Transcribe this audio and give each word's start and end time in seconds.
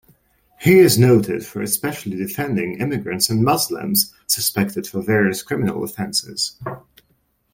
He 0.59 0.79
is 0.79 0.97
noted 0.97 1.45
for 1.45 1.61
especially 1.61 2.17
defending 2.17 2.79
immigrants 2.79 3.29
and 3.29 3.43
Muslims 3.43 4.11
suspected 4.25 4.87
for 4.87 5.03
various 5.03 5.43
criminal 5.43 5.83
offences. 5.83 6.57